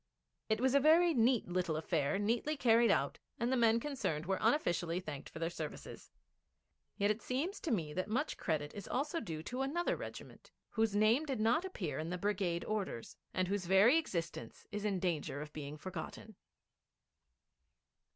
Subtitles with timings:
[0.49, 4.39] It was a very neat little affair, neatly carried out, and the men concerned were
[4.41, 6.09] unofficially thanked for their services.
[6.97, 10.95] Yet it seems to me that much credit is also due to another regiment whose
[10.95, 15.39] name did not appear in the brigade orders, and whose very existence is in danger
[15.39, 16.35] of being forgotten.